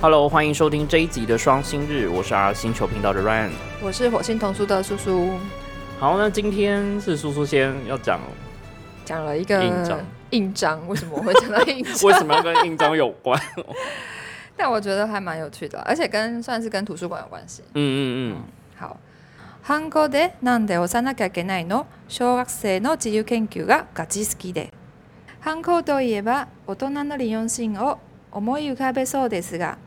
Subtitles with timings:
[0.00, 3.50] Hello，欢迎收听这一集的双星日，我是 R 星球频道的 Ryan。
[3.82, 5.30] 我是火星童书的叔叔，
[5.98, 8.20] 好，那今天是叔叔先要讲，
[9.04, 10.00] 讲了一个印章
[10.30, 11.94] 印章，为什么我会讲到印章？
[12.02, 13.40] 为什么要跟印章有关？
[14.56, 17.62] 但我觉得还蛮有趣的，而且跟算是跟图书馆有关系。
[17.74, 18.42] 嗯嗯嗯，
[18.78, 18.96] 好。
[19.66, 24.70] 韓語でなんで押さなきゃいけないの小学生の自由研究がガチ好きで
[25.40, 27.98] 反抗といえば大人の利用シーンを
[28.30, 29.78] 思い浮かべそうですが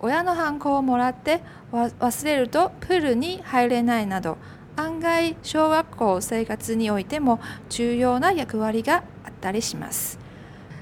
[0.00, 1.40] 親の反抗をもらって
[1.70, 4.38] わ忘れるとプールに入れないなど
[4.76, 10.18] 案外小学校生活においても重要な役割があったりします。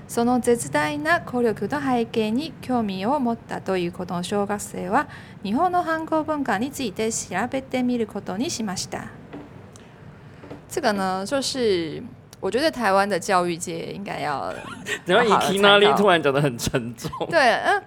[0.06, 5.06] その絶大な効力の背景に興味を持ったというこの小学生は
[5.42, 9.09] 日本の反抗文化について調べてみることにしました。
[10.71, 12.02] 这个呢，就是
[12.40, 14.54] 我觉得台湾的教育界应该要
[15.04, 17.82] 然后好好地 Iki 那里突然讲的很沉重，对，嗯呃，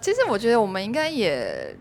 [0.00, 1.76] 其实我觉得我们应该也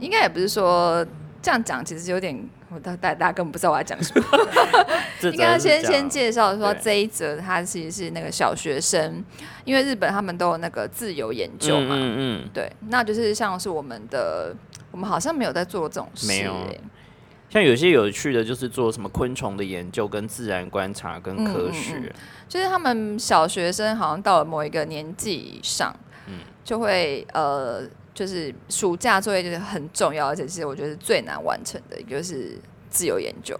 [0.00, 1.04] 应该也不是说
[1.42, 2.48] 这样讲，其实有点。
[2.72, 4.24] 我大大大家根本不知道我要讲什么，
[5.32, 9.24] 应该要先先介绍说这一则，它其实是那个小学生，
[9.64, 14.54] 因为日本他们都有那个自由研究嘛，嗯嗯，对，那就是像是我们的，
[14.92, 16.80] 我们好像没有在做这种事、没有欸
[17.48, 22.12] 像有些有趣的，就是做什么昆虫的研究、跟自然观察、跟嗯科学，
[22.48, 26.09] 就是他们小学生好像到了某一个年纪以上，嗯
[26.62, 27.82] 就会呃，
[28.14, 32.58] 就是暑假作业就是很重要，而且是我觉得是最难完成的就是
[32.88, 33.58] 自由研究。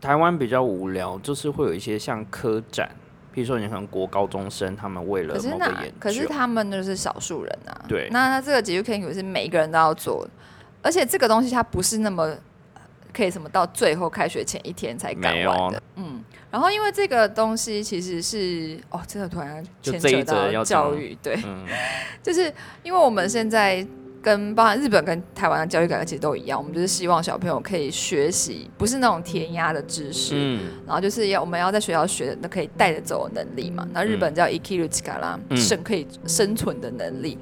[0.00, 2.90] 台湾比较无聊，就是会有一些像科展，
[3.32, 8.08] 比如说你可能国高中生，他们为了可是那某个研究，可是他们就是少数人啊，对。
[8.10, 10.26] 那他这个解决 K 是每一个人都要做，
[10.82, 12.22] 而且这个东西它不是那么
[12.72, 12.80] 呃
[13.12, 15.50] 可以什么到最后开学前一天才赶没有。
[15.50, 16.24] 完的，嗯。
[16.50, 21.64] 然后因为这个东西其实是哦，真的突然牵扯到教育，对，嗯，
[22.22, 22.52] 就是
[22.82, 23.86] 因为我们现在
[24.22, 30.60] 跟包含日本跟台湾的教育改革其实都一样，我们就是希望小朋友可以学习，不是那种填鸭的知识，嗯。
[30.86, 33.88] 然后就是要我们要在学校学的那可以带着走的能力嘛。
[33.94, 37.38] 那日本叫 ikiru chikara，、嗯生可以生存的能力。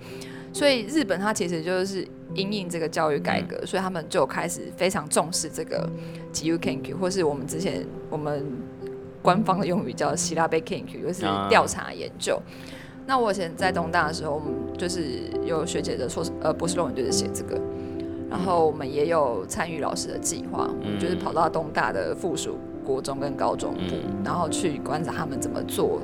[0.52, 3.66] 所以日本它其实就是因应这个教育改革，嗯。
[3.66, 5.88] 所以他们就开始非常重视这个
[6.32, 8.46] GU Kenku，或是我们之前我们
[9.28, 12.40] 官方的用语叫希腊贝 Kenku，就是啊调查研究。
[13.06, 17.60] 那我以前在东大的时候，我们就是有学姐的硕士呃博士论文就是写这个，
[18.30, 26.00] 然后我们也有参与老师的计划，我们就是跑到东大的附属国中跟高中部，嗯然后去观察他们怎么做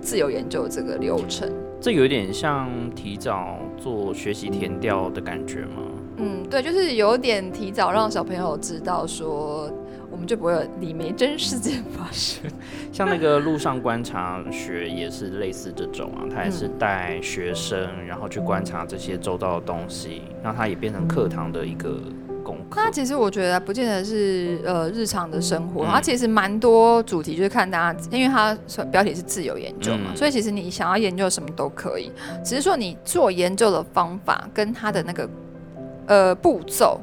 [0.00, 1.48] 自由研究这个流程。
[1.80, 5.82] 这有点像提早做学习填调的感觉吗？
[6.16, 9.70] 嗯，对，就是有点提早让小朋友知道说，
[10.14, 12.48] 我们就不会有李梅珍事件发生。
[12.92, 17.76] 像那个路上观察学也是类似这种啊，他也是带学生，
[18.06, 21.98] 然后去观察这些周遭的东西，让它也变成课堂的一个
[22.44, 22.88] 功课那。
[22.92, 28.56] 其实我觉得不见得是呃日常的生活，嗯它其实蛮多主题就是看大家，因为它
[28.92, 32.12] 标题是自由研究嘛，嗯所以其实你想要研究什么都可以，
[32.44, 35.28] 只是说你做研究的方法跟它的那个
[36.06, 37.00] 呃步骤。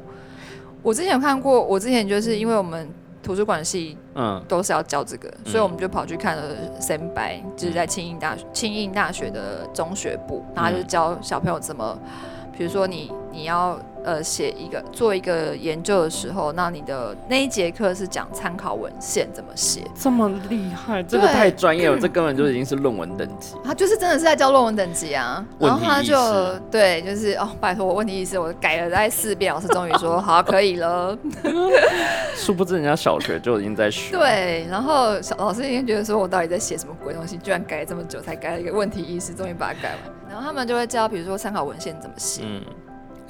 [0.84, 2.88] 我之前有看过，我之前就是因为我们
[3.22, 4.42] 图书馆系嗯。
[4.48, 6.42] 都是要教这个，所以我们就跑去看了
[6.80, 11.98] 三白，就是在庆应大学庆应大学的中学部，然后就教小朋友怎么，
[12.56, 23.54] 比如说你你要呃写一个做一个研究的时候，那你的那一节课是讲参考文献怎么写，这么厉害，这个太专业了，这根本就已经是论文等级。
[23.64, 31.16] 他就是真的是在教论文等级啊，然后他就识对，就是哦，拜托我问题意思，我改了大概四遍，老师终于说好可以了，
[32.34, 39.98] 殊不知人家小学就已经在学。，对，然后小老师已经觉得说我到底在写什么鬼东西，居然改了这么久才改了一个问题意识，终于把它改完。
[40.28, 42.62] 然后他们就会教，比如说参考文献怎么写，嗯，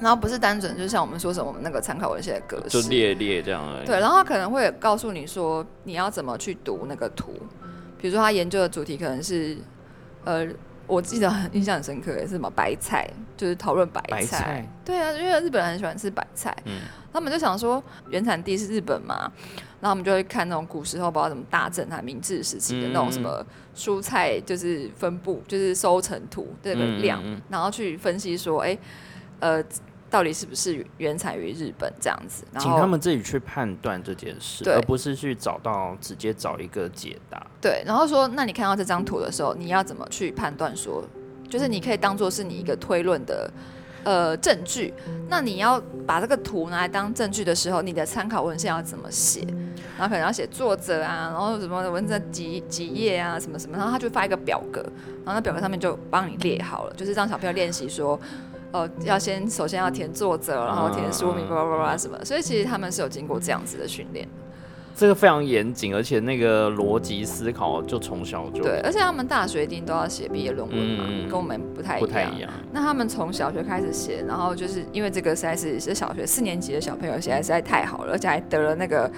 [0.00, 3.86] 然后不是单纯就像我们说什么我们那个参考文献的格式，就列列这样而已。
[3.86, 7.32] 对，然后他可能会告诉你说你要怎么去读那个图，
[8.00, 9.56] 比如说他研究的主题可能是，
[10.24, 10.46] 呃，
[10.86, 14.10] 我记得很印象很深刻，是什么白菜，就是讨论白菜。
[14.10, 14.68] 白菜。
[14.84, 16.80] 对啊，因为日本人很喜欢吃白菜，嗯。
[17.12, 19.30] 他们就想说原产地是日本嘛，
[19.82, 23.44] 然后我们就会看那种古时候，不知道什么大正还明治时期的那种什么
[23.76, 27.42] 蔬菜，就是分布，就是收成图这个量，嗯嗯嗯。
[27.50, 28.78] 然后去分析说，哎、
[29.42, 29.60] 呃，
[30.08, 37.44] 到底是不是原产于日本这样子，然后请他们自己去判断这件事，而不是去找到直接找一个解答。
[37.60, 41.02] 对，然后说，那你看到这张图的时候，你要怎么去判断说，
[41.50, 43.50] 就是你可以当做是你一个推论的
[44.04, 44.94] 呃证据。
[45.28, 49.40] 那你要把这个图拿来当证据的时候，你的参考文献要怎么写？
[49.98, 54.82] 然后可能要写作者啊，然后什么文字几几页啊，什么什么，然后他就发一个表格，
[55.24, 58.16] 然后那表格上面就帮你列好了，就是让小朋友练习说。
[58.72, 64.26] 呃，要先首先要填作者，然后填书名，嗯叭叭叭叭什么，所以其实他们是有经过这样子的训练。
[64.94, 72.06] 这个非常严谨，而且那个逻辑思考就从小就对，而且他们大学一定都要写毕业论文嘛，嗯跟我们不太一样。
[72.06, 72.50] 不太一样。
[72.72, 79.10] 那他们从小学开始写，然后就是因为这个实在是是小学四年级的小朋友写的实在太好了，而且还得了那个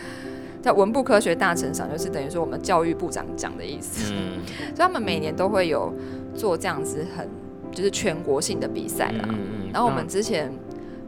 [0.62, 4.12] 在文部科学大臣赏，就是等于说我们教育部长奖的意思。
[4.14, 4.38] 嗯
[4.74, 5.92] 所以他们每年都会有
[6.36, 7.28] 做这样子很
[7.74, 9.26] 就是全国性的比赛啦。
[9.28, 10.50] 嗯嗯然后我们之前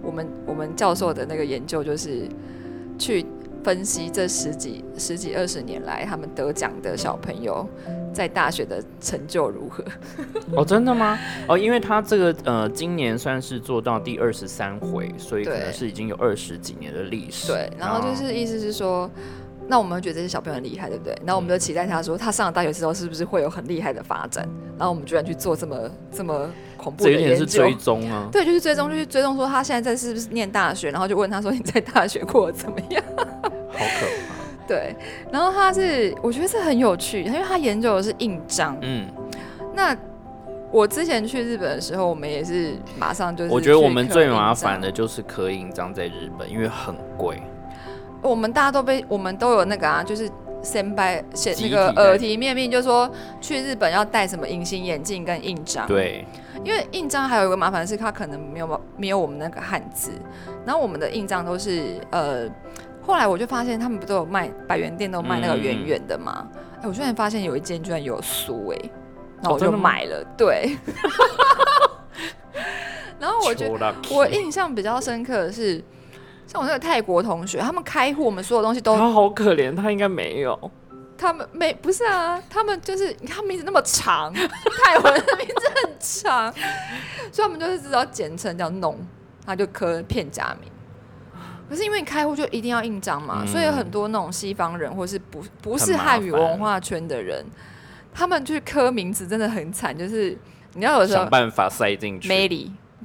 [0.03, 2.29] 我们我们教授的那个研究就是
[2.99, 3.25] 去
[3.63, 7.67] 分析这十几十几二十年来他们得奖的小朋友
[8.13, 9.85] 在大学的成就如何。
[10.57, 11.19] 哦，真的吗？
[11.49, 17.49] 哦，因为他这个呃，今年算是做到第二十三回，所以可能是已经有二十几年的历史。
[17.53, 19.11] 对，然后就是意思是说。
[19.69, 21.13] 那我们会觉得这些小朋友很厉害，对不对？
[21.25, 24.49] 然后我们就期待他说，他上了大学之后是不是会有很厉害的发展？
[24.79, 28.29] 然后我们居然去做这么这么恐怖的研究点是追，踪啊。
[28.31, 33.03] 对，就是追踪，就是追踪说他现在在是不是念大学，然后就问他说你在大学过得怎么样？
[33.17, 34.35] 好可怕。
[34.69, 34.95] 对，
[35.31, 38.77] 然后他是我觉得这很有趣，因为他研究的是印章。
[38.83, 39.09] 嗯，
[39.75, 39.97] 那
[40.73, 47.41] 我之前去日本的时候，我们也是马上就是我觉得我们最麻烦的就是刻印章在日本，因为很贵。
[48.23, 50.31] 我们大家都被我们都有那个啊，就是
[50.63, 53.11] 先拜写那个耳提面命，就说
[53.41, 56.25] 去日本要戴什么隐形眼镜跟印章。，对，
[56.65, 60.11] 因为印章还有一个麻烦是，它可能没有没有我们那个汉字，
[60.65, 62.49] 然后我们的印章都是呃，
[63.03, 66.47] 后来我就发现他们不都有卖百元店都卖那个嗯圆圆的嘛？
[66.81, 68.91] 哎、我居然发现有一件居然有书哎、
[69.43, 70.77] 然后我就买了，对。
[73.19, 75.83] 然后我觉得得我印象比较深刻的是，
[76.47, 80.71] 像我那个泰国同学，他们开户，我们所有东西都他好可怜，他应该没有。
[81.19, 86.53] 他们没不是啊，他们就是你看 名字那么长，泰文的名字很长，
[87.33, 88.99] 所以他们就是知道简称叫弄，
[89.47, 90.71] 他就刻片假名。
[91.69, 97.45] 可是因为你开户就一定要印章嘛，嗯所以有很多那种西方人或是不不是汉语文化圈的人，
[98.15, 100.39] 他们去刻名字真的很惨，就是
[100.75, 102.29] 你要有时候想办法塞进去。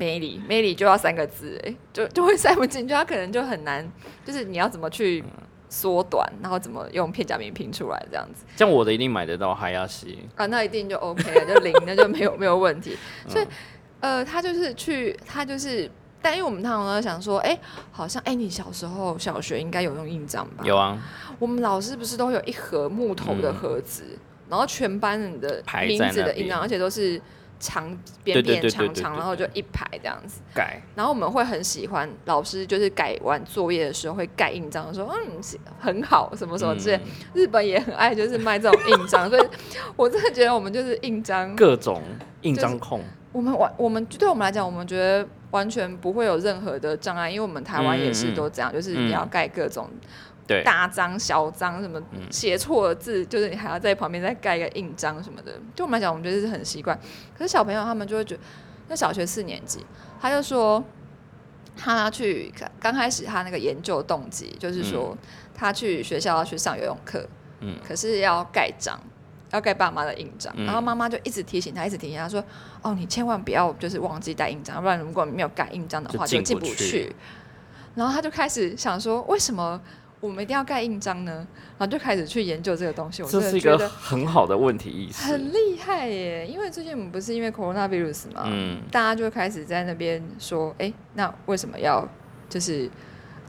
[0.02, 3.88] Melly Melly 就要三个字，哎，就就会塞不进去，他可能就很难，
[4.26, 5.24] 就是你要怎么去
[5.70, 10.18] 缩短，然后怎么用片假名拼出来这样子像我的一定买得到海亚西。
[10.36, 12.98] 啊，那一定就 OK 了，就零， 那就没有没有问题。
[13.28, 13.46] 所以
[14.00, 15.90] 呃，他就是去，他就是。
[16.24, 17.58] 但因为我们通常都在想说，哎、
[17.92, 20.64] 好像哎、你小时候小学应该有用印章吧？
[20.64, 20.96] 有啊，
[21.40, 24.04] 我们老师不是都会有一盒木头的嗯盒子，
[24.48, 27.20] 然后全班人的名字的印章，而且都是
[27.62, 27.86] 长
[28.24, 30.42] 扁对对扁对对对长长，然后就一排这样子。
[30.54, 35.40] 盖然后我们会很喜欢老师，就是改完作业的时候会盖印章，说嗯
[35.80, 36.98] 很好什么什么之类。
[36.98, 37.02] 嗯
[37.34, 39.48] 日本也很爱就是卖这种印章，所以
[39.96, 42.02] 我真的觉得我们就是印章，各种
[42.42, 43.02] 印章控。
[43.32, 49.90] 我们完我们对我们来讲，我们觉得完全不会有任何的障碍，因为我们台湾也是都这样，就是你要盖各种
[50.52, 55.54] 对，大章小章什么嗯写错了字，就是你还要在旁边再盖一个印章什么的。
[55.76, 56.98] 对我们来讲，我们觉得是很习惯。
[57.38, 58.42] 可是小朋友他们就会觉得，
[58.88, 59.86] 那小学四年级，
[60.20, 60.84] 他就说
[61.76, 65.18] 他去刚开始他那个研究动机就是说
[65.54, 67.28] 他去学校要去上游泳课，
[67.62, 69.00] 嗯可是要盖章。
[69.54, 72.42] 要盖爸妈的印章，嗯然后妈妈就一直提醒他，一直提醒他说
[72.82, 77.14] ：“哦，你千万不要就是忘记带印章，不然如果没有盖印章的话，就就进不去。”
[77.94, 79.82] 然后他就开始想说：“为什么
[80.22, 81.46] 我们一定要盖印章呢？”
[81.78, 83.22] 然后就开始去研究这个东西。
[83.22, 85.24] 我真这是一个很好的问题意识。
[85.24, 86.48] 很厉害耶！
[86.48, 92.08] 因为最近我们不是因为 coronavirus 嘛，嗯，大家就开始在那边说：“哎，那为什么要
[92.48, 92.90] 就是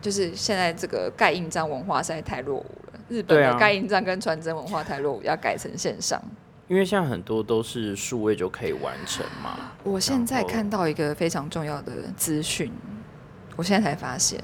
[0.00, 3.00] 就是现在这个盖印章文化实在太落伍了？
[3.08, 6.20] 日本的盖印章跟传真文化太落伍，要改成线上。”
[6.68, 9.72] 因为现在很多都是数位就可以完成嘛。
[9.82, 12.72] 我现在看到一个非常重要的资讯，
[13.56, 14.42] 我现在才发现，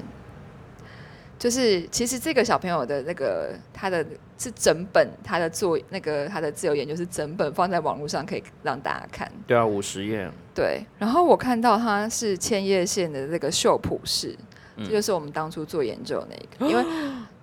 [1.39, 4.05] 就是其实这个小朋友的那个他的
[4.37, 9.31] 是整本他的作那个他的自由研究是整本放在网络上可以让大家看。
[9.47, 10.29] 对啊，五十页。
[10.53, 14.35] 对，然后我看到他是千叶县的那个秀浦市，
[14.75, 16.83] 嗯这就是我们当初做研究的那个，因为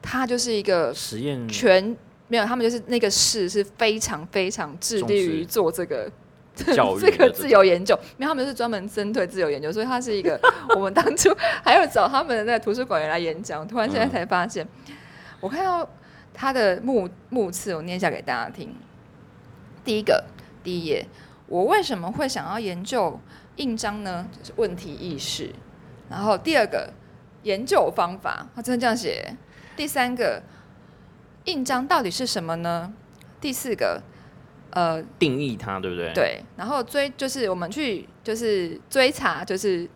[0.03, 1.97] 他就是一个实验全
[2.29, 6.11] 没有，他们就是那个市是非常非常致力于做这个
[6.75, 10.41] 教育这个自由研究，因为他们是专门针对自由研究，所以他是一个
[10.75, 11.31] 我们当初
[11.63, 14.67] 还有找他们的那个图书馆员来演讲，突然现在才发现，
[15.41, 15.89] 我看到
[16.33, 18.75] 他的目目次，我念一下给大家听。
[19.85, 20.25] 第一个，
[20.65, 21.07] 第一页，
[21.47, 23.21] 我为什么会想要研究
[23.57, 24.27] 印章呢？
[24.33, 25.51] 就是问题意识。
[26.09, 26.93] 然后第二个，
[27.43, 29.37] 研究方法，他真的这样写。
[29.77, 30.43] 第三个，
[31.45, 32.93] 印章到底是什么呢？
[33.41, 34.03] 第四个，
[34.77, 39.89] 呃，定义它，对不对？，对，然后追就是我们去就是追查，就是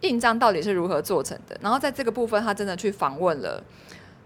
[0.00, 1.56] 印章到底是如何做成的。
[1.60, 3.62] 然后在这个部分，他真的去访问了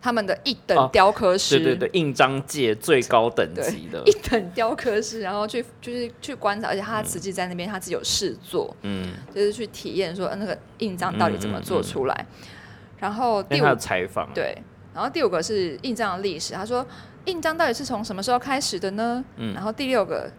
[0.01, 12.27] 他们的一等雕刻师，对对对，印章界最高等级的一等雕刻师，然后去就是去观察，而且他实际在那边他自己有试做，嗯，就是去体验说那个印章到底怎么做出来。
[12.99, 14.57] 然后第五采访对，
[14.95, 16.87] 然后第五个是印章的历史，他说
[17.30, 19.24] 印章到底是从什么时候开始的呢？
[19.38, 20.32] 嗯，然后第六个。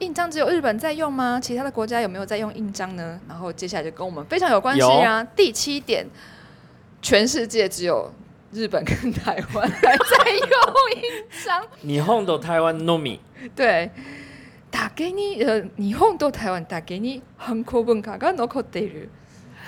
[0.00, 1.40] 印章只有日本在用吗？
[1.42, 3.18] 其他的国家有没有在用印章呢？
[3.28, 5.24] 然后接下来就跟我们非常有关系啊。
[5.34, 6.06] 第七点，
[7.02, 8.08] 全世界只有
[8.52, 10.48] 日本跟台湾还在用
[10.94, 11.62] 印章。
[11.82, 13.18] 日本と台湾のみ。
[13.56, 13.90] 对，
[14.70, 19.08] 打给你呃，日本と台湾打给你韩国文化が残っている。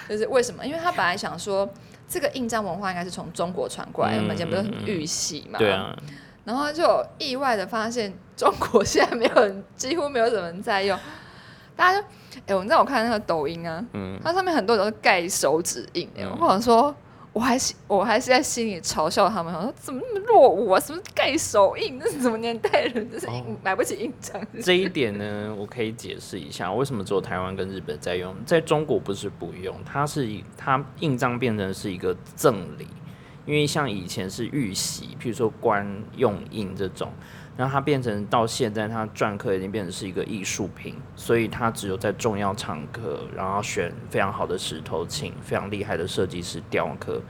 [0.09, 0.65] 就是为什么？
[0.65, 1.69] 因为他本来想说，
[2.09, 5.59] 这个印章文化应该是从中国传过来，我们以前不是玉玺嘛？
[5.59, 5.97] 对啊。
[6.46, 10.98] 然后就意外的发现，中国现在没有人，几乎没有什么人在用。
[11.76, 16.10] 大家就，哎，我们在我看那个抖音啊，嗯，它上面很多人都是盖手指印，
[16.40, 16.96] 我想说，
[17.34, 20.80] 我还是我还是在心里嘲笑他们，我说怎么那么落伍啊？
[20.80, 21.98] 什么盖手印？
[22.00, 23.12] 那是什么年代人？
[23.12, 23.28] 就是
[23.62, 24.42] 买不起印章。
[24.62, 32.88] 这一点呢，我可以解释一下，为什么只有台湾跟日本在用，在中国不是不用，它是它印章变成是一个赠礼。
[33.46, 35.88] 因为像以前是玉玺，譬如说官
[36.18, 37.12] 用印这种，
[37.56, 47.22] 然后它变成到现在，它篆刻已经变成是一个艺术品，所以它只有在重要场合，然后选非常好的石头，请非常厉害的设计师雕刻，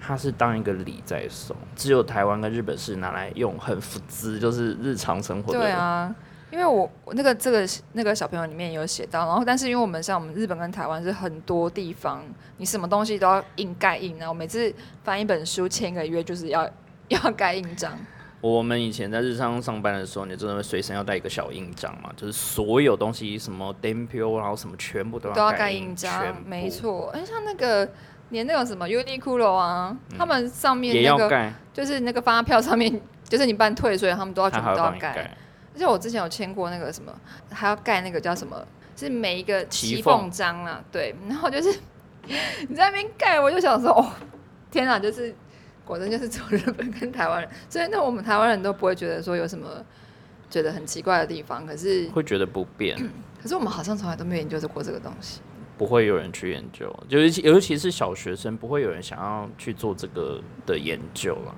[0.00, 1.56] 它是当一个礼在送。
[1.74, 5.58] 只有台湾跟日本是拿来用很福资，就是日常生活的。
[5.58, 6.14] 对啊。
[6.50, 12.22] 因为我那个这个那个小朋友里面有写到，然后但是因为我们像我们日本跟台湾是很多地方，
[12.58, 14.72] 你什么东西都要印盖印，然后每次
[15.02, 16.68] 翻一本书签个约就是要
[17.08, 17.92] 要盖印章。
[18.40, 22.10] 我们以前在日常上班的时候，你真的会随身要带一个小印章嘛？
[22.14, 27.08] 就是所有东西什么 d e m p o 然后什么全部都要都要盖印章，没错。
[27.14, 27.88] 哎，像那个
[28.28, 35.34] 连那个什么 Uniqlo 啊，他们上面那个就是那个发票上面，就是你办退税，他们都要全部都要盖。
[35.74, 37.12] 而且我之前有签过那个什么，
[37.50, 38.56] 还要盖那个叫什么？
[38.96, 41.14] 是每一个旗缝章啊，对。
[41.28, 41.68] 然后就是
[42.68, 44.06] 你在那边盖，我就想说，哦，
[44.70, 44.98] 天哪！
[44.98, 45.34] 就是
[45.84, 49.68] 果真就是走日本跟台湾人，所以那我们台湾人都不会觉得说有什么
[50.48, 52.96] 觉得很奇怪的地方，可是会觉得不便。
[53.42, 55.40] 可是我们好像从来都没有研究过这个东西，
[55.76, 61.54] 不会有人去研究，尤其尤其是小学生，不会有人想要去做这个的研究了。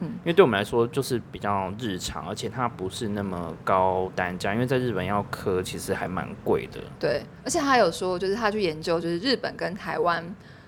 [0.00, 6.80] 嗯，因为对我们来说就是比较日常，而且它不是那么高单价，因为在日本要刻其实还蛮贵的。
[6.98, 10.24] 对，而且他有说，就是他去研究，就是日本跟台湾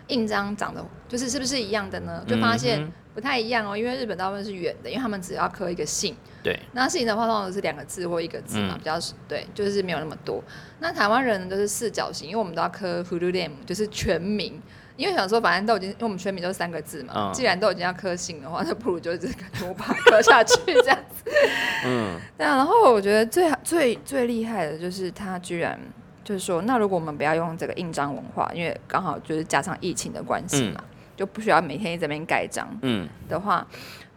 [0.08, 2.22] 印章长得就是是不是一样的呢？
[2.26, 6.14] 就发现不太一样哦，因为日本大部分是圆的，因为他们只要刻一个姓。
[6.42, 6.58] 对。
[6.72, 8.98] 那姓的话，通常是两个字或一个字嘛，比较
[9.28, 10.42] 对，就是没有那么多。
[10.80, 14.60] 那台湾人都是四角形，因为我们都要刻 full name，就是全名。
[14.96, 19.34] 因为想说，反正都已经，因为我们全名都是三个字嘛，既然都已经要刻姓的话，那不如就这个
[19.66, 21.30] 我把刻下去这样子。
[21.87, 25.78] 嗯，那然后我觉得最最最厉害的就是他居然
[26.22, 30.84] 就是说，那如果我们不要用这个印章文化，因为刚好就是加上疫情的关系嘛，
[31.16, 32.68] 就不需要每天在这边盖章。
[32.82, 33.66] 嗯，的话，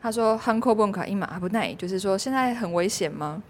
[0.01, 3.41] 他说 “Hanko Bunka Ima a b 就是说现在很危险吗？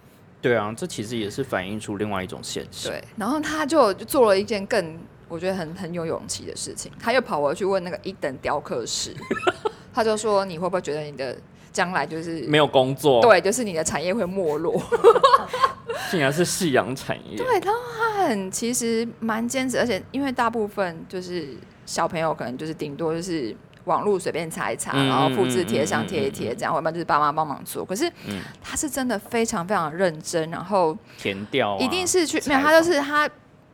[0.42, 2.90] 对啊，这其实也是反映出另外一种现实。
[2.90, 4.98] 对，然后他就做了一件更。
[5.28, 9.14] 我觉得很很有勇气的事情，他又跑回去问那个一等雕刻师，
[9.94, 11.36] 他就说：“你会不会觉得你的
[11.72, 13.22] 将来就是没有工作？
[13.22, 14.82] 对，就是你的产业会没落。
[16.12, 17.36] 竟然是夕阳产业。
[17.36, 21.56] 对，然后他很其实蛮坚持，而且因为大部分就是
[21.86, 23.56] 小朋友可能就是顶多就是
[23.86, 27.84] 网络随便查一查，然后复制贴上贴一贴，这样，要不然就是爸妈帮忙做。
[27.84, 28.12] 可是
[28.62, 33.28] 他是真的非常非常认真，然后填掉，一定是去没有他就是他。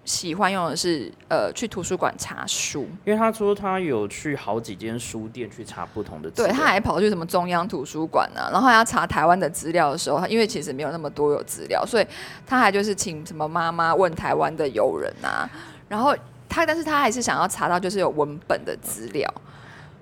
[0.03, 8.49] 喜欢用的是呃去图书馆查书，因为他说他有去好几间书店去查不同的，对，他还跑去什么中央图书馆呢？
[8.51, 12.07] 然后要查台湾的资料的时候，因为其实没有那么多有资料，所以
[12.45, 15.49] 他还就是请什么妈妈问台湾的友人啊，
[15.87, 16.15] 然后
[16.49, 19.31] 他但是他还是想要查到就是有文本的资料。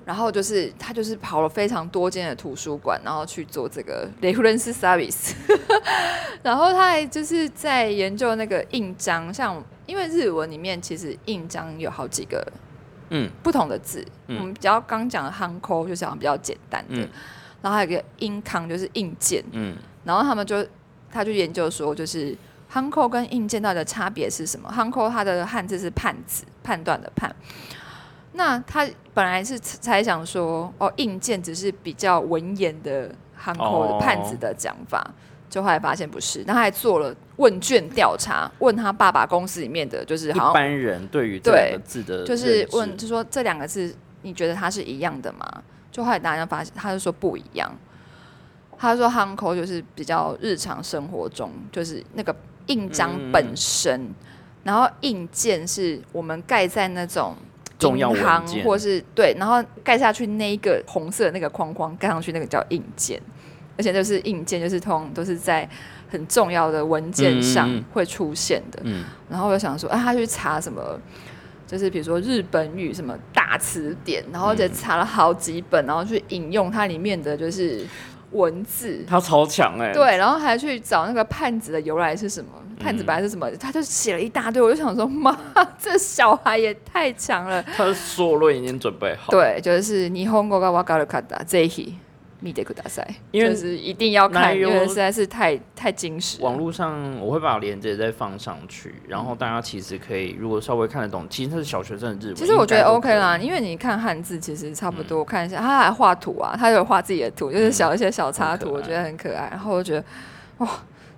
[0.06, 5.34] 然后就是他就是跑了非常多间的图书馆，然后去做这个 reference service。
[6.42, 12.46] 然后他还就是在研究那个印章，像因为日文里面其实印章有好几个
[13.10, 16.98] 嗯不同的字，我们比较刚讲的 hanko 就是比较简单的，
[17.64, 20.64] 然后还有一个印康就是印件，嗯，然后他们就
[21.12, 22.38] 他就研究说就是
[22.72, 27.36] hanko 跟印件到底的差别是什么？hanko 它的汉字是判字，判断的判。
[28.34, 35.04] 那他本来是猜想说，哦，硬件只是比较文言的、含口的判子的讲法，
[35.50, 36.44] 就后来发现不是。
[36.46, 45.64] 那他还做了问卷调查，问他爸爸公司里面的，就是一好像般人对于这两个字的就是问，就说这两个字你觉得它是一样的吗？
[45.90, 47.72] 就后来大家发现，他就说不一样。
[48.78, 52.34] 他说 h a n k o 就是比较日常生活中，就是那个
[52.68, 54.14] 印章嗯本身，
[54.64, 57.36] 然后印件是我们盖在那种
[57.78, 63.22] 重要银行文件或是对，然后盖下去那一个红色的那个框框盖上去那个叫印件，
[63.78, 65.68] 而且就是印件就是通常都是在
[66.11, 68.81] 很重要的文件上嗯嗯嗯会出现的。
[68.85, 70.99] 嗯，然后我就想说，啊，他去查什么，
[71.67, 77.85] 就是比如说日本语什么大词典，然后就查了好几本，然后去引用它里面的就是
[78.33, 82.51] 文字，他超强哎、对，然后还去找那个判子的由来是什么，
[82.81, 85.37] 判子本来是什么，他就写了一大堆，我就想说，妈，
[85.79, 87.63] 这小孩也太强了。
[87.77, 91.95] 他的所有论已经准备好，对，就是日本語がわかる方ぜひ見
[92.53, 96.45] てください，因为就是一定要看，内容因为实在是太太精实了。
[96.45, 109.49] 网络上我会把链接再放上去，然后大家其实可以如果稍微看得懂，其实它是小学生的日文，其实我觉得应该都 OK 啦，因为你看汉字其实差不多，我看一下，他还画图啊，他有画自己的图，就是小一些小插图，很可爱我觉得很可爱。
[109.51, 110.05] 然后我觉得
[110.59, 110.69] 哇，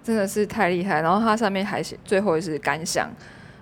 [0.05, 1.01] 真的是太厉害。
[1.01, 3.11] 然后它上面还写最后是感想，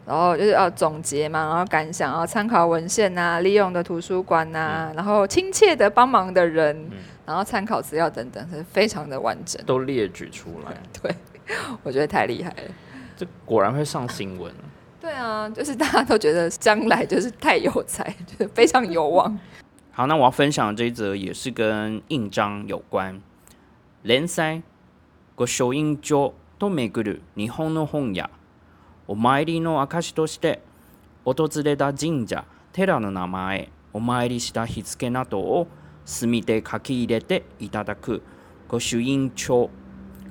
[0.08, 6.90] 然后就是要总结嘛，然后感想，然后参考文献呐、利用的图书馆呐、然后亲切的帮忙的人，
[7.24, 9.62] 然后参考资料等等，是非常的完整。
[9.64, 11.14] 都列举出来， 对，
[11.82, 12.74] 我觉得太厉害了。
[13.16, 14.52] 这果然会上新闻。
[15.00, 19.38] 对啊，就是大家都觉得将来就是太有才，就是非常有望。
[19.92, 23.20] 好，那我要分享的这一则也是跟印章有关。
[24.02, 24.62] 連載
[25.36, 28.28] 御書院上と巡る日本の本屋
[29.09, 30.61] お参りの証として
[31.25, 35.67] 訪れた神社寺の名前お参りした日付などを
[36.05, 38.21] 墨で書き入れていただく
[38.67, 39.71] 御朱印帳。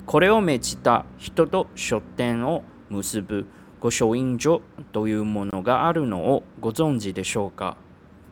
[0.05, 3.47] これを命じた人と書店を結ぶ
[3.81, 4.61] 御書印所
[4.93, 7.75] というものがあるのをご存知でしょうか。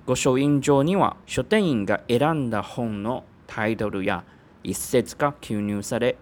[0.05, 4.23] 御書印上には書店員が選んだ本のタイトルや
[4.63, 6.15] 一節が記入され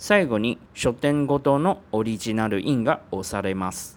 [0.00, 3.96] 最後に書店ごとのオリジナル印が押されます。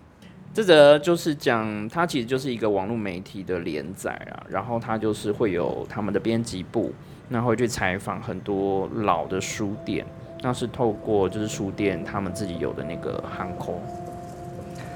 [0.53, 6.91] 这则就是讲，它其实就是一个网络媒体的连载啊，然后它就是会有他们的编辑部，
[7.27, 10.05] 那会去采访很多老的书店，
[10.41, 13.79] 那是透过就是书店他们自己有的那个航空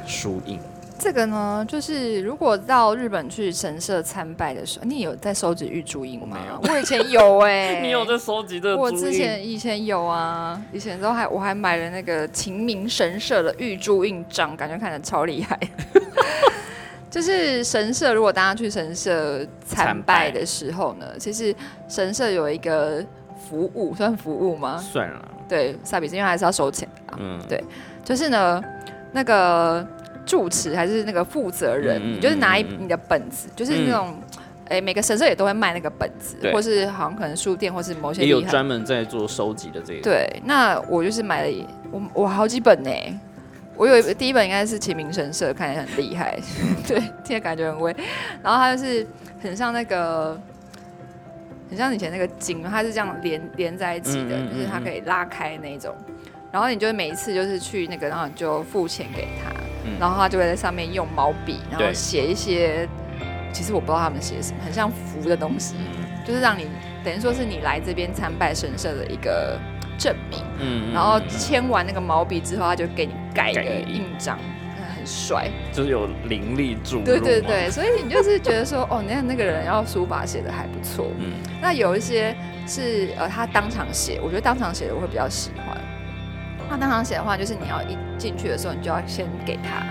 [0.07, 0.59] 书印。
[0.98, 6.36] 这个呢，就是如果到日本去神社参拜的时候，你有在收集玉珠印吗？
[6.62, 15.58] 我以前有哎、 你有在收集这个我之前以前有啊，以前都还我还买了那个秦明神社的玉珠印章，感觉看着超厉害。
[17.10, 21.54] 就是神社，如果大家去神社参参拜拜的时候呢，其实
[21.88, 23.02] 神社有一个
[23.48, 24.76] 服务，算服务吗？
[24.76, 27.18] 算了，对，萨比斯因为还是要收钱的啊。
[27.18, 27.64] 嗯，对
[28.04, 28.62] 就是呢，
[29.12, 29.86] 那个
[30.28, 34.14] 住持还是那个负责人，你就是拿一你的本子，就是那种，
[34.68, 38.20] 哎、每个神社也都会卖那个本子，或是好像可能书店或是某些。
[38.20, 40.02] 也有专门在做收集的这个。
[40.02, 42.90] 对，那我就是买了我我好几本呢。
[43.74, 46.36] 我有一本第一本应该是启明神社，看起来很厉害，
[46.84, 47.94] 对，听起来感觉很威。
[48.42, 49.06] 然后它就是
[49.40, 50.36] 很像那个，
[51.70, 55.94] 很像以前那个经，它是这样连连在一起的，嗯嗯嗯就是它可以拉开那种。
[56.50, 59.52] 然后你就每一次就是去那个，然后你就付钱给他，
[59.88, 62.88] 嗯然后他就会在上面用毛笔，然后写一些，
[63.52, 65.74] 其实我不知道他们写什么，很像符的东西，
[66.24, 66.66] 就是让你
[67.04, 69.58] 等于说是你来这边参拜神社的一个
[69.98, 70.40] 证明。
[70.60, 74.38] 嗯然后签完那个毛笔之后，他就给你盖一个印章，
[74.94, 75.48] 很帅。
[75.72, 81.06] 就是有灵力注入，对对，对，所以你就是觉得说， 哦，那那个人要书法写的还不错。
[81.18, 85.76] 嗯，那有一些是呃，他当场写，我觉得当场写的我会比较喜欢。
[86.68, 89.82] 那当场写的话，就是你要一进去的时候，你就要先给他，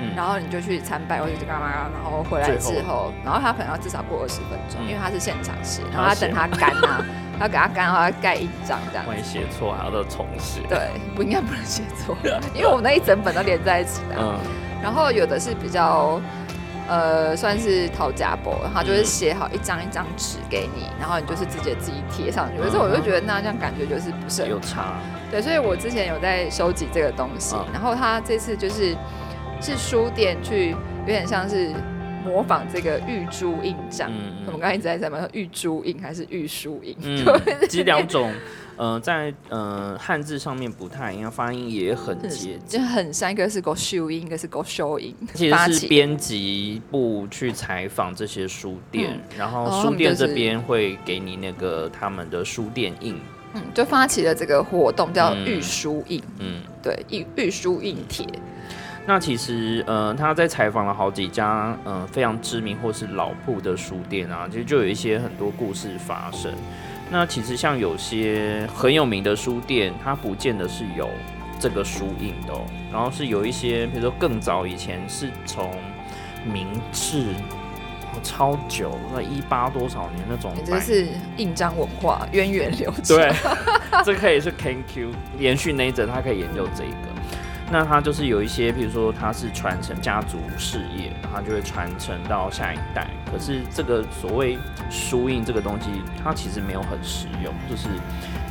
[0.00, 0.14] 嗯。
[0.16, 4.88] 然后你就去参拜或者是干嘛然后回来之后，然后他可能要至少过二十分钟，嗯。
[4.88, 7.04] 因为他是现场写，然然后他等他干啊，
[7.40, 9.10] 要给他干，然后要盖印章这样子。
[9.10, 10.60] 万一写错还要再重写。
[10.68, 12.16] 对，不应该不能写错，
[12.54, 14.16] 因为我们那一整本都连在一起的。
[14.18, 14.38] 嗯，
[14.82, 16.20] 然后有的是比较，
[16.88, 19.04] 呃，算是讨价博，然后就是嗯。
[19.04, 22.60] 写好一张一张纸给你，然后你就是直接自己贴上去。
[22.62, 24.94] 可是嗯我就觉得那这样感觉就是不是很有差，
[25.30, 28.96] 对，所以我之前有在收集这个东西，嗯然后他这次就是
[29.60, 31.72] 是书店去，有点像是
[32.24, 34.10] 模仿这个玉珠印章。
[34.10, 36.96] 嗯我们刚才一直在讲嘛，玉珠印还是玉书印？
[37.02, 37.24] 嗯，
[37.68, 38.30] 其实两种，
[38.76, 42.60] 呃，在呃汉字上面不太一样，发音也很接近。
[42.68, 45.12] 就很像，一个是狗秀音，一个是狗秀音。
[45.32, 53.18] 其实是编辑部去采访这些书店，然后书店这边会给你那个他们的书店印，
[53.54, 56.60] 嗯，就发起了这个活动，叫嗯玉书印，嗯。
[56.82, 58.26] 对，玉玉书印帖。
[59.06, 66.52] 那其实，呃，他在采访了好几家，呃，非常知名或是老铺的书店啊，其实就有一些很多故事发生。
[67.10, 71.08] 那其实像有些很有名的书店，它不见得是有
[71.60, 75.70] 这个书印的哦，然后是有一些，比如说更早以前是从
[76.50, 77.26] 明治。
[78.14, 83.16] 哦超久，那一八多少年那种这是印章文化源远流长。
[83.16, 83.32] 对，
[84.04, 87.14] 这可以是 Can Q 连续那一整，他可以研究这个。
[87.72, 93.08] 那他就是有一些，比如说他是传承家族事业，然后他就会传承到下一代。
[93.32, 94.58] 可是这个所谓
[94.90, 95.88] 书印这个东西，
[96.22, 97.88] 它其实没有很实用，就是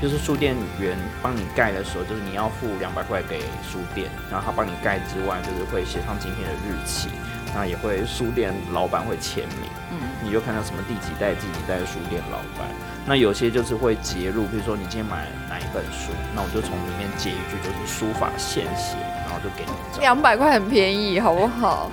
[0.02, 7.10] 就是书店员帮你盖的时候，就是你要付两百块给书店，然后他帮你盖之外，就是会写上今天的日期，
[7.54, 9.70] 那也会书店老板会签名。
[9.92, 12.68] 嗯，你就看到什么第几代、第几代的书店老板。
[13.06, 21.92] 那有些就是会截录，比如说你今天买哪一本书，那我就从里面截一句，就是书法现写，然后就给你两百块很便宜，好不好？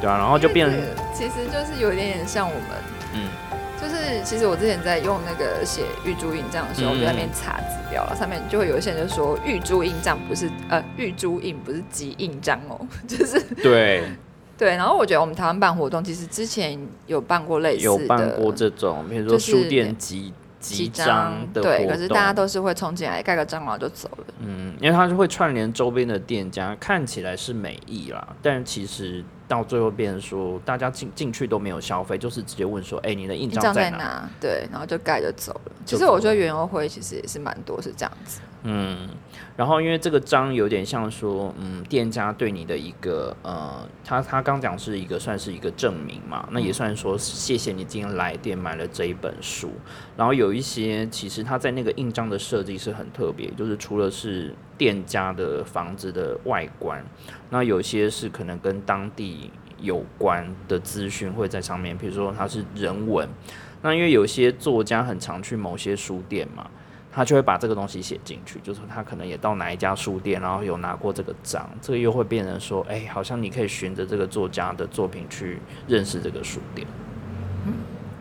[0.00, 0.78] 对啊，然后就变成
[1.14, 2.68] 其实就是有一点点像我们，
[3.14, 3.28] 嗯
[3.80, 14.02] 就是其实我之前在用那个写玉珠印章的时候，嗯我就在那边查资料了，上面就会有一些人就说玉珠印章不是呃玉珠印不是集印章哦，就是对，
[14.56, 14.76] 对。
[14.76, 24.24] 然后我觉得我们台湾办活动，其实之前有办过类似的，有办过这种，比如说就是书店集集章的活对，可是大家都是会冲进来盖个章然后就走了。
[24.40, 33.98] 嗯，因为它是会串联周边的店家，看起来是美意啦，但其实到最后变成说，大家进进去都没有消费，就是直接问说，哎、你的印印章章在哪？
[33.98, 34.30] 在哪？
[34.40, 35.72] 对，然后就盖就走了。
[35.84, 38.40] 其实我觉得园游会其实也是蛮多是这样子。
[38.68, 39.08] 嗯，
[39.56, 49.70] 然后因为这个章有点像说，嗯，店家对你的一个呃，他他刚讲是一个算是一个证明嘛，那也算说谢谢你今天来店买了这一本书。
[50.16, 57.04] 然后有一些其实他在那个印章的设计是很特别，就是除了是店家的房子的外观，
[57.50, 59.48] 那有些是可能跟当地
[59.80, 63.28] 有关的资讯会在上面，比如说它是人文。
[63.82, 66.68] 那因为有些作家很常去某些书店嘛，
[67.16, 76.86] 他就会把这个东西写进去，就是他可能也到哪一家书店，然后有拿过这个章，这个又会变成说，哎、好像你可以循着这个作家的作品去认识这个书店。
[77.64, 77.72] 嗯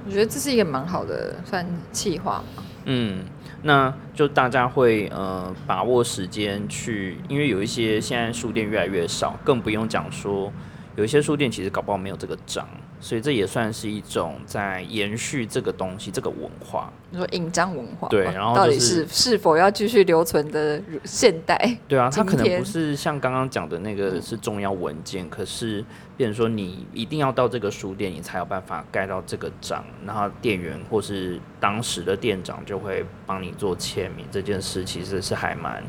[0.05, 2.63] 我觉得这是一个蛮好的算计划嘛。
[2.85, 3.25] 嗯，
[3.63, 10.49] 那就大家会呃把握时间去，因为有一些现在书店越来越少，更不用讲说
[10.95, 12.65] 有一些书店其实搞不好没有这个章，
[12.99, 16.91] 所以这也算是一种在延续这个东西这个文化。
[17.11, 21.55] 你说印章文化，对然后就是是是否要继续留存的现代？
[21.87, 25.83] 对啊，它可能不是像刚刚讲的那个是重要文件，可是
[26.17, 35.83] 变成说你一定要到这个书店，你才有办法盖到这个章，然后店员或是当时的店长就会帮你做签名，这件事其实是还蛮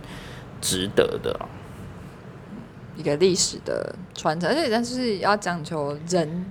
[0.61, 1.49] 值得的啊、
[2.97, 6.47] 一个历史的传承，而且但是要讲求人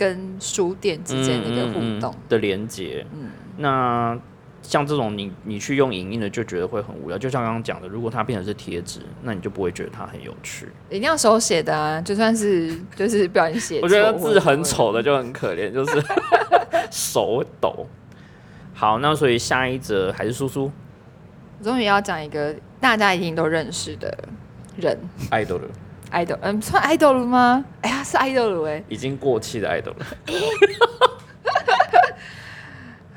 [0.00, 2.10] 跟书店之间的一个互动。
[2.10, 3.04] 嗯的连接。
[3.12, 4.18] 嗯那
[4.62, 10.68] 像这种你你去用影印的就觉得会很无聊，就像刚刚讲的，如果它变成是贴纸，那你就不会觉得它很有趣。
[10.88, 16.02] 一定要手写的啊，就算是就是不小心写，我觉得字很丑的就很可怜，就是
[16.90, 17.86] 手抖。
[18.72, 20.70] 好，那所以下一则还是叔叔
[21.58, 24.16] 我终于要讲一个大家一定都认识的
[24.78, 24.96] 人
[25.30, 25.68] 爱豆了，
[26.11, 27.65] ，idol，嗯，算 idol 了吗？
[27.81, 28.83] 哎呀，是 idol 了哎。
[28.89, 30.05] 已经过气的爱豆了。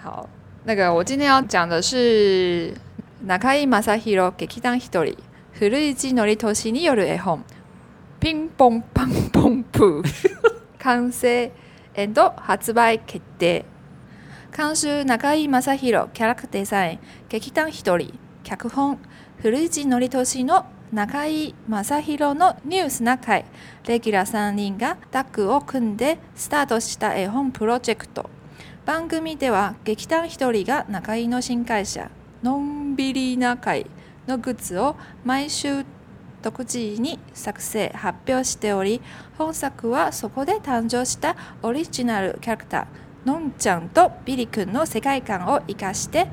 [0.03, 0.29] 好，
[0.64, 2.75] 那个我今天要讲的是
[3.27, 5.17] 中井正宏劇団ひとり
[5.59, 7.45] 古市憲寿による絵本「
[8.21, 10.05] ピンポンパンポンプー」
[10.79, 11.51] 完成
[12.37, 13.64] 発売決定
[14.57, 18.14] 監修中井正宏キャラクターデザイン劇団ひとり
[18.45, 18.99] 脚本
[19.44, 23.44] 古市憲寿の中井正宏のニュースな会。
[23.86, 28.30] レギュラー3人がタッグを組んでスタートした絵本プロジェクト。
[28.86, 32.10] 番組では劇団ひとりが中井の新会社
[32.42, 33.86] のんびりな会
[34.28, 35.84] のグッズを毎週
[36.42, 39.02] 独自に作成発表しており
[39.38, 46.28] 本作はそこで誕生したオリジナルキャラクターのんちゃんとビリくんの世界観を生かして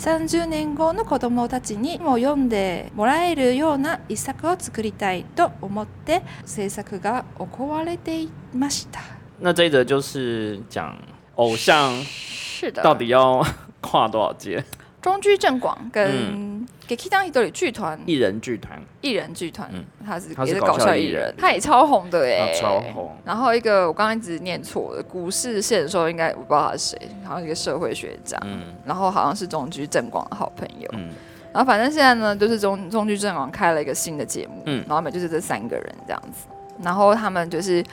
[0.00, 9.00] 30年後の子供たちにも読んでもらえるような一作を作りたいと思って制作が行われていました。
[9.42, 10.96] 那这一则就是讲
[11.36, 13.44] 偶像是的，到底要
[13.82, 14.64] 跨多少阶？
[15.02, 16.49] 中居正广跟
[16.90, 17.96] 给 K 当一对剧团。
[18.04, 21.22] 艺人剧团，艺人剧团嗯，他是他是也是搞搞笑艺笑艺人。
[21.22, 23.16] 人，他也超红的哎，他超红。
[23.24, 28.74] 然后一个我刚刚一直念错了，股市现说应该我不知道他是谁，好像一个社会学家，嗯。
[28.84, 30.90] 然后好像是中居正广的好朋友。
[30.94, 31.10] 嗯。
[31.52, 34.84] 然后反正现在呢，就是中中居正广开了一个新的节目，嗯。
[34.88, 36.48] 然后每就是这三个人这样子，
[36.82, 37.84] 然后他们就是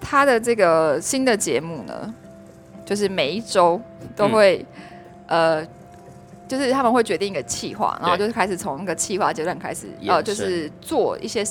[0.00, 2.14] 他的这个新的节目呢，
[2.84, 3.80] 就是每一周
[4.14, 4.64] 都会、
[5.26, 5.66] 呃。
[6.48, 11.44] 就是他们会决定一个企划，然后就是开始从那个企划阶段开始，延伸呃，就是做一些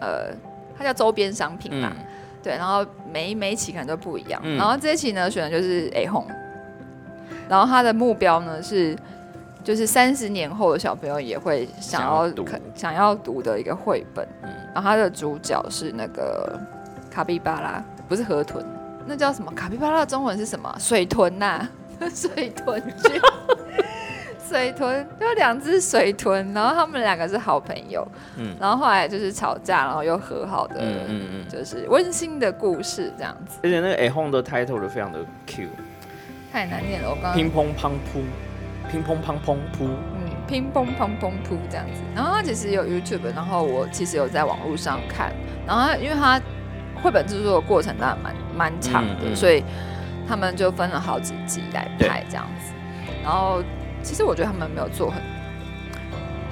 [0.00, 0.32] 呃，
[0.76, 2.04] 它叫周边商品嘛，嗯
[2.42, 4.40] 对，然后每一每一期可能都不一样。
[4.44, 6.30] 嗯然后这一期呢，选的就是 A Home，
[7.48, 8.96] 然后他的目标呢是，
[9.64, 14.26] 就是三十年后的小朋友也会想要想要读可想要读的一个绘本。
[14.42, 16.56] 嗯然后他的主角是那个
[17.10, 18.64] 卡比巴拉，不是河豚，
[19.06, 19.50] 那叫什么？
[19.52, 20.72] 卡比巴拉的中文是什么？
[20.78, 21.68] 水豚呐、
[22.14, 23.20] 水豚剧。
[24.48, 28.06] 水豚就两只水豚，然后他们两个是好朋友，
[28.36, 35.68] 嗯然后后来就是吵架，然后又和好的，嗯嗯嗯，就是温馨的故事这样子，而且那个 A Home 的 title 都非常的 Q，
[36.50, 37.10] 太难念了。
[37.10, 42.00] 我刚刚乒乓乓噗，乒乓乓乓噗，嗯，乒乓乓乓噗这样子。
[42.14, 45.30] 然后它其实有 YouTube，然后我其实有在网络上看。
[45.66, 46.40] 然后它因为它
[47.02, 49.62] 绘本制作的过程当然蛮蛮长的，嗯嗯所以
[50.26, 52.72] 他们就分了好几集来拍这样子。
[53.22, 53.62] 然后
[54.02, 55.22] 其实我觉得他们没有做很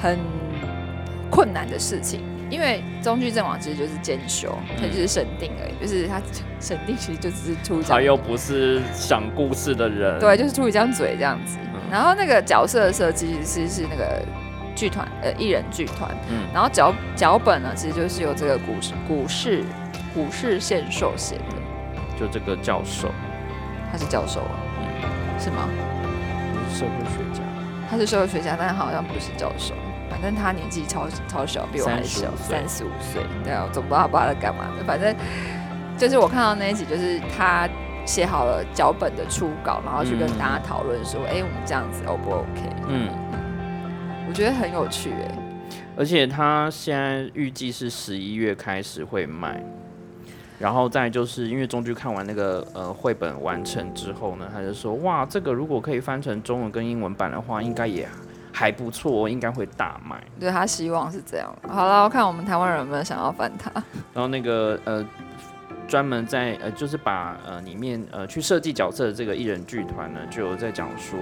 [0.00, 0.18] 很
[1.30, 2.20] 困难的事情。
[2.48, 6.22] 因为中剧正网其实就是兼修，他就是审定而已，就是他
[6.60, 11.58] 审定其实就只是出一张他又不是讲故事的人，对，就是出一张嘴这样子。
[11.74, 11.80] 嗯。
[11.90, 14.22] 然后那个角色的设计其实是那个
[14.76, 16.44] 剧团呃艺人剧团，嗯。
[16.54, 19.64] 然后脚脚本呢其实就是由这个股市股市
[20.14, 21.56] 股市宪寿写的，
[22.16, 23.10] 就这个教授，
[23.90, 24.54] 他是教授啊，
[25.36, 25.68] 是吗？
[26.68, 27.42] 社会学家，
[27.90, 29.74] 他是社会学家，但他好像不是教授。
[30.08, 33.22] 反正他年纪超超小，比我还小，三十五岁。
[33.42, 34.84] 对啊，我总不知道他爸在干嘛的。
[34.84, 35.14] 反正
[35.98, 37.68] 就是我看到那一集，就是他
[38.06, 42.62] 写好了脚本的初稿，然后去跟嗯大家讨论说，哎、我们这样子 O 不 OK？
[42.88, 43.10] 嗯，
[44.28, 45.34] 我觉得很有趣哎、
[45.96, 49.60] 而且他现在预计是十一月开始会卖，
[50.58, 58.08] 然后再就是因为中剧看完那个呃绘本完成之后呢，他就说哇，这个如果可以翻成中文跟英文版的话，应该也
[58.52, 60.16] 还不错，应该会大卖。
[60.40, 61.54] 对他希望是这样。
[61.68, 63.70] 好了，我看我们台湾人有没有想要翻它。
[64.14, 65.04] 然后那个呃，
[65.86, 71.18] 专门在呃，就是把呃里面呃去设计角色的这个艺人剧团呢，就有在讲说，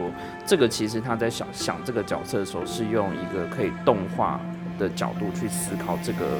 [0.47, 4.41] 这个其实他在想想这个角色的时候，是用一个可以动画
[4.79, 6.39] 的角度去思考这个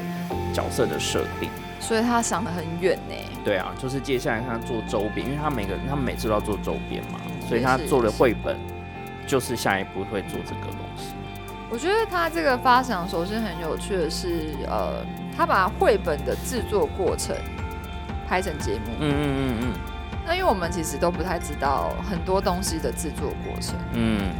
[0.53, 1.49] 角色的设定。
[1.79, 3.15] 所以他想得很远呢。
[3.43, 8.57] 对啊，就是接下来他做周边，因为他每个他每次都要做周边嘛，所以他做的绘本
[9.27, 11.13] 就是下一步会做这个东西。
[11.69, 15.03] 我觉得他这个发想首先很有趣的是，呃，
[15.35, 17.35] 他把绘本的制作过程
[18.27, 18.91] 拍成节目。
[18.99, 19.73] 嗯嗯嗯嗯
[20.27, 23.75] 那因为我们其实都不太知道很多东西的制作过程。
[23.93, 24.31] 嗯，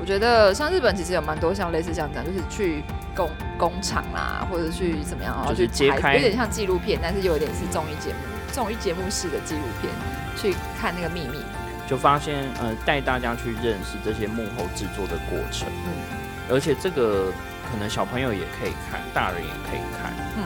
[0.00, 2.82] 我觉得像日本其实有蛮多像类似像这样，就是去
[3.18, 8.18] 工工厂啦，或者去怎么样，然后就是去拍揭开有点像纪录片，但是又有点是综艺节目、
[8.52, 9.92] 综艺节目式的纪录片，
[10.36, 11.42] 去看那个秘密。
[11.88, 15.66] 就发现呃带大家去认识这些幕后制作的过程。
[15.84, 16.16] 嗯
[16.50, 17.30] 而且这个
[17.70, 20.44] 可能小朋友也可以看，大人也可以看，嗯，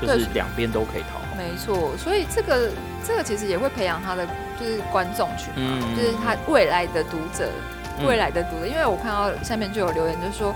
[0.00, 1.34] 就是两边都可以讨好。
[1.36, 2.70] 没错，所以这个
[3.04, 4.24] 这个其实也会培养他的
[4.60, 7.50] 就是观众群嘛，嗯就是他未来的读者，
[7.98, 8.66] 嗯未来的读者。
[8.68, 10.54] 因为我看到下面就有留言，就说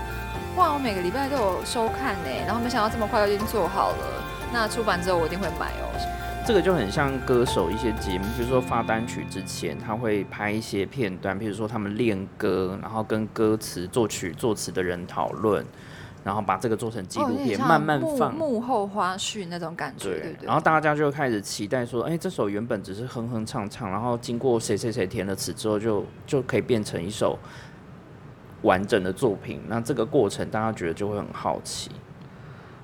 [0.57, 4.23] 哇，我每个礼拜都有收看呢，然后没想到这么快就已经做好了。
[4.53, 5.91] 那出版之后我一定会买哦。
[6.47, 15.65] 这个就很像歌手一些节目，比如说发单曲之前，他会拍一些片段，比如说他们练歌，然后跟歌词、作曲、作词的人讨论，
[16.23, 18.33] 然后把这个做成纪录片，慢慢幕放。
[18.33, 20.45] 幕后花絮那种感觉，对不对？
[20.45, 27.37] 然后大家就开始期待说，哎、这首原本只是哼哼唱唱，然后经过谁谁谁填了词之后就，就可以变成一首
[28.65, 29.61] 完整的作品。
[29.67, 31.89] 那这个过程，大家觉得就会很好奇。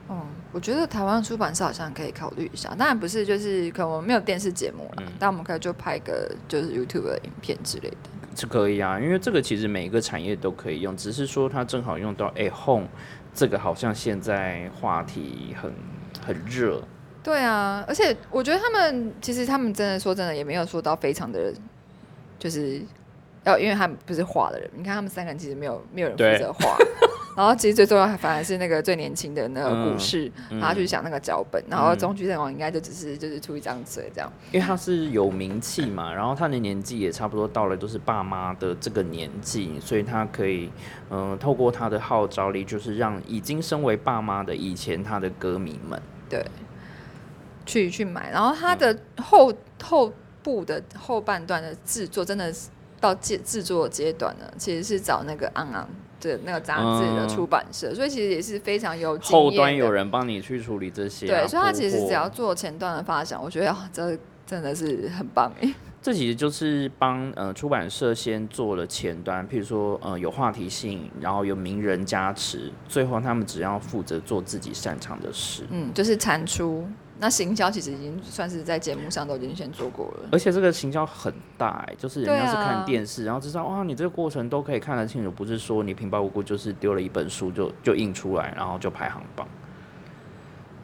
[0.09, 0.19] 嗯，
[0.51, 7.97] 我觉得台湾出版社好像可以考虑一下，当然不是就是可能我们没有电视节目了，嗯但我们可以就拍个就是 YouTube 的影片之类的。
[8.35, 12.87] 是可以啊，因为这个其实每一个产业都可以用，只是说它正好用到哎 home
[13.33, 15.73] 这个，好像现在话题很
[16.25, 16.81] 很热。
[17.23, 21.53] 对啊，而且我觉得他们其实他们真的说真的也没有说到非常的，
[22.39, 22.81] 就是
[23.43, 26.77] 要因为他们不是画的人，你看他们三个人其实没有没有人负责画，
[27.35, 34.31] 然后其实最重要反而是那个最年轻的那个嗯故事，嗯他去想那个脚本，然后中居正王应该就只是就是出一张嘴这样。
[34.51, 40.69] 因为他是有名气嘛，然后他的年纪也差不多到了，就是爸妈的这个年纪，所以他可以，
[41.09, 45.99] 嗯、透过他的号召力，就是让已经身为爸妈的以前他的歌迷们，
[46.29, 46.45] 对，
[47.65, 48.29] 去去买。
[48.29, 49.51] 然后他的后
[49.81, 52.69] 后部的后半段的制作，真的是
[53.01, 55.89] 到制制作阶段呢，其实是找那个昂昂
[56.21, 65.73] 的那个杂志的嗯出版社，所以其实也是非常有经验后端有人帮你去处理这些、啊，对，所以他其实只要做前端的发想，我觉得哦，这真的是很棒哎。
[66.03, 75.63] 这其实就是帮呃出版社先做了前端，譬如说呃有话题性，然后有名人加持，最后他们只要负责做自己擅长的事。
[75.69, 76.87] 嗯，就是产出。
[77.21, 80.29] 那行销其实已经算是在节目上都已经先做过了。
[80.31, 89.47] 而且这个行销很大、欸，就是人家是看电视，然后知道哇，你这个过程都可以看得清楚，不是说你平白无故就是丢了一本书就就印出来，然后就排行榜。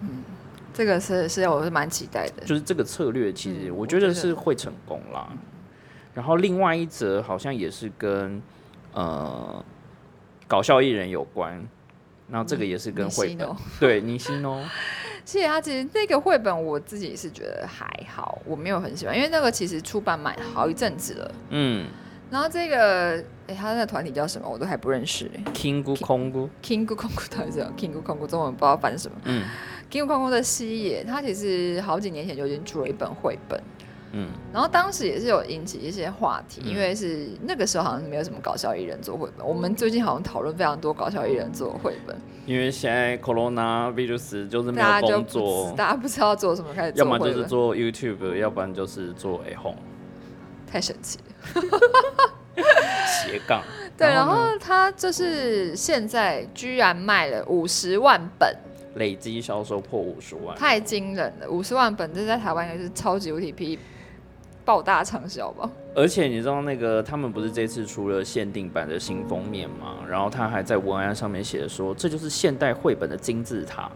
[0.01, 0.23] 嗯
[0.71, 2.45] 这个是是我是蛮期待的。
[2.45, 5.27] 就是这个策略，其实嗯我觉得是会成功啦。
[6.13, 8.39] 然后另外一则好像也是跟
[8.93, 9.65] 呃
[10.47, 11.67] 搞笑艺人有关，
[12.29, 14.63] 然后这个也是跟绘本尼西诺，对尼西诺，
[15.27, 21.31] 其实它其实那个绘本我自己是觉得还好，我没有很喜欢，因为那个其实出版蛮好一阵子了。
[21.49, 21.85] 嗯
[22.31, 24.47] 然后这个，哎，他那个团体叫什么？
[24.47, 25.29] 我都还不认识。
[25.53, 29.17] ，Kingu 空空到底是 King 空空中文不知道翻什么。
[29.25, 29.43] 嗯
[29.91, 33.61] King 空空的西野，他其实好几年前就已经出了一本绘本，
[34.11, 39.45] 嗯，然后当时也是有引起一些话题，嗯因为是那个时候好像没有什么搞笑艺人做绘本。
[39.45, 42.15] 我们最近好像讨论非常多搞笑艺人做绘本，
[42.45, 49.77] 因为现在 Corona virus 就是没有工作知，大家不知道做什么，开始要么就是做 YouTube，要不然就是做 A home
[50.65, 51.61] 太神奇了。
[53.07, 53.61] 斜杠。
[53.97, 58.55] 对，然呢后他就是现在居然卖了五十万本，
[58.95, 61.49] 累积销售破五十万，太惊人了！
[61.49, 63.79] 五十万本，这在台湾应该是超级无敌批
[64.67, 65.69] 爆大畅销吧？
[65.95, 69.95] 而且你知道那个他们不是这次出了限定版的新封面吗？
[70.09, 73.89] 然后他还在文案上面写的说，这就是现代绘本的金字塔，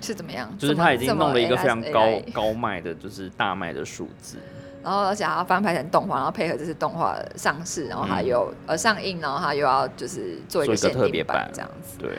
[0.00, 0.50] 是怎么样？
[0.58, 4.38] 就是他已经弄了一个非常高高卖的，就是大卖的数字。
[4.82, 11.98] 然后而且还要翻拍成动画，然后配合这次动画上市，然后还有、呃上映，然后他又要就是做一个特别限定版版这样子。
[11.98, 12.18] 对，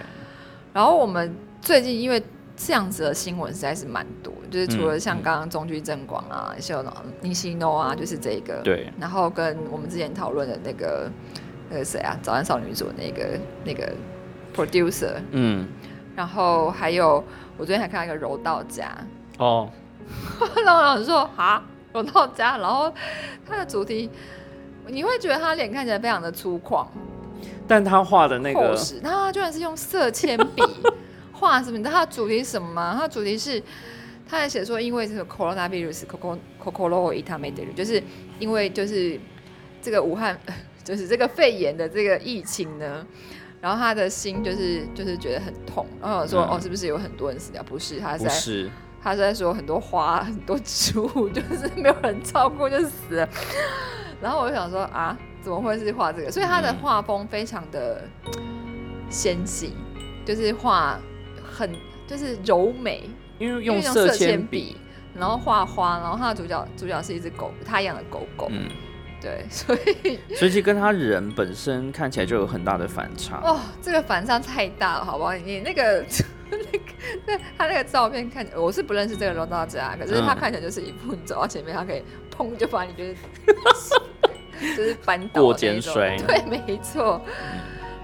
[0.72, 2.24] 然后我们最近因为
[2.56, 6.86] 这样子的新闻实在是蛮多，就是除了像刚刚中居正广啊，像
[7.22, 11.10] 尼西诺啊，就是这个，对，然后跟我们之前讨论的那个
[11.70, 13.92] 那个谁啊，早安少女组那个那个
[14.56, 15.68] producer，嗯，
[16.16, 17.24] 然后还有
[17.58, 18.96] 我昨天还看到一个柔道家，
[19.38, 19.70] 哦，
[20.66, 21.64] 然后我想说啊，
[21.94, 22.94] 柔道家，然后
[23.48, 24.10] 他的主题。
[24.86, 26.86] 你会觉得他脸看起来非常的粗犷、
[27.66, 30.62] 但他画的那个，厚实，他居然是用色铅笔
[31.44, 31.78] 画什么？
[31.78, 32.96] 你知道他的主题是什么吗？
[32.96, 33.62] 他的主题是，
[34.26, 38.02] 他还写说，因为这个 coronavirus coco kokoro itamete，就是
[38.40, 39.20] 因为就是
[39.82, 40.40] 这个武汉，
[40.84, 43.06] 就是这个肺炎的这个疫情呢，
[43.60, 47.62] 然后他的心就是就是觉得很痛，然后我说、嗯哦，是不是有很多人死掉？
[47.64, 48.72] 不是，他是在
[49.04, 53.30] 他是在说很多花、很多植物就是没有人照顾就死了。
[54.22, 56.32] 然后我就想说啊，怎么会是画这个？
[56.32, 58.08] 所以他的嗯画风非常的
[59.10, 59.74] 纤细，
[60.26, 60.98] 就是画
[61.54, 61.72] 很
[62.08, 64.76] 就是柔美，因为用色铅铅笔，，
[65.14, 68.68] 然后画花，然后他的主角主角是一只狗，他养的狗狗，嗯，
[69.22, 73.40] 对， 所以所以其实跟他人本身看起来就有很大的反差。
[73.44, 75.34] 哦，这个反差太大了，好不好？
[75.36, 76.06] 你那个
[76.50, 76.80] 那个
[77.26, 82.04] 那他那个照片看，我是不认识这个柔道家，可是他嗯看起来就是一步你走到前面，他可以
[82.36, 83.16] 砰就把你就是
[84.78, 87.22] 就是扳倒过肩摔对，没错。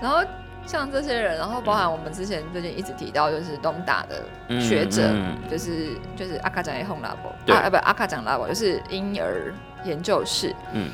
[0.01, 0.23] 然后
[0.69, 5.35] 像这些人，然后包含我们之前最近一直提到，就是东大的学者，嗯。
[5.49, 7.55] 就是就是阿卡讲 home labo，对。
[7.71, 9.51] 不阿卡讲 labo，就是婴儿
[9.83, 10.55] 研究室。
[10.73, 10.91] 嗯。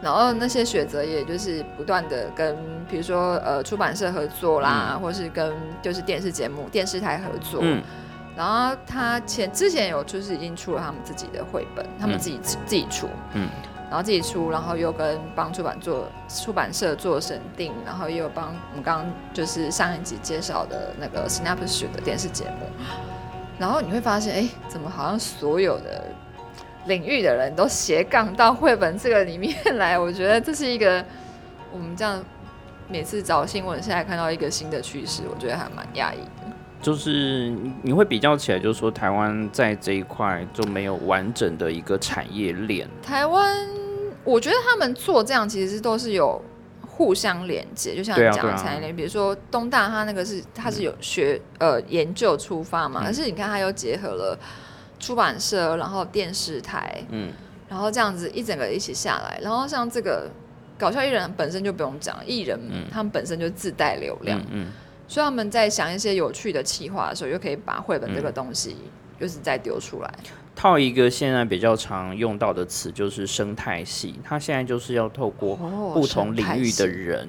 [0.00, 2.56] 然后那些学者也就是不断的跟，
[2.88, 7.58] 比如说呃出版社合作啦，或是跟就是电视节目、电视台合作。
[7.64, 7.82] 嗯。
[8.36, 12.18] 然后他前之前有就是已经出了他们自己的绘本，他们嗯。
[12.20, 13.48] 自己、自己出，嗯
[13.92, 22.66] 然后自己出，然后又跟帮出版做出版社做审定，然后又帮我们刚刚就是上一集介绍的那个 Snapshot 的电视节目。
[23.58, 26.06] 然后你会发现，哎，怎么好像所有的
[26.86, 29.98] 领域的人都斜杠到绘本这个里面来？
[29.98, 31.04] 我觉得这是一个
[31.70, 32.24] 我们这样
[32.88, 36.41] 每次找新闻，现在看到一个新的趋势，我觉得还蛮讶异的。
[36.82, 42.88] 就是你你会比较起来，就是说台湾在这一块就没有完整的一个产业链。
[43.02, 43.66] 台湾，
[44.24, 46.42] 我觉得他们做这样其实都是有
[46.84, 53.06] 互相连接，就像你讲产业链，比如说东大它那个是它是有学、呃研究出发嘛，嗯。
[53.06, 54.38] 可是你看它又结合了
[54.98, 57.32] 出版社，然后电视台，嗯，
[57.68, 60.28] 然后这样子一整个一起下来，然后像这个
[60.76, 62.84] 搞笑艺人本身就不用讲，艺人嗯。
[62.90, 64.66] 他们本身就自带流量，嗯嗯，
[65.12, 68.74] 所以他们在想一些有趣的企划的时候，就可以把绘本这嗯个东西
[69.20, 70.10] 就是再丢出来。
[70.56, 77.28] 套一个现在比较常用到的词就是生态系，它现在就是要透过哦不同领域的人，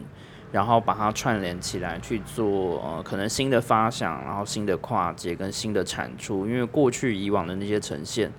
[0.50, 6.48] 然后把它串联起来去做呃可能新的发想，然后新的跨界跟新的产出。
[6.48, 8.32] 因为过去以往的那些呈现，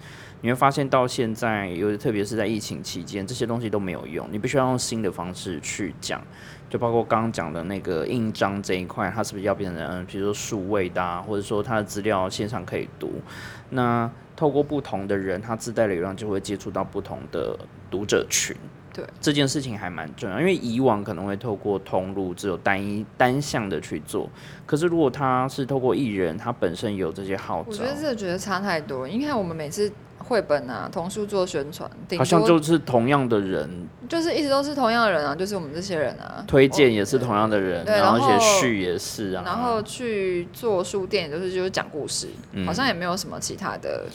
[0.44, 6.20] 你会发现到现在，有特别是在疫情期间，这些东西都没有用，你必须要用新的方式去讲。
[6.68, 13.22] 就包括刚刚讲的那个印章这一块，它是不是要变成嗯，比如说数位的、啊，或者说它的资料线上可以读？
[13.70, 17.58] 那透过不同的人，他自带流量就会接触到不同的
[17.90, 18.54] 读者群。
[18.92, 24.28] 对这件事情还蛮重要，因为以往可能会透过通路只有单一单向的去做，
[24.66, 29.08] 可是如果他是透过艺人，他本身有这些号召我觉，得这个觉得差太多。
[29.08, 29.90] 你看我们每次
[30.26, 33.68] 绘本啊、童书做宣传，顶好像多就是同样的人
[34.08, 36.42] 就是一直都是同样的人啊，就是我们这些人啊。
[36.46, 44.06] 推荐也是同样的人，对然后然后写序也是啊，然后去做书店，就是就是讲故事，嗯好像也没有什么其他的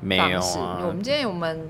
[0.00, 0.40] 没有。
[0.40, 1.68] 我啊们，今天我们